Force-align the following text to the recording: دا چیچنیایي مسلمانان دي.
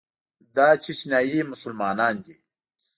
دا 0.55 0.67
چیچنیایي 0.83 1.39
مسلمانان 1.51 2.15
دي. 2.25 2.35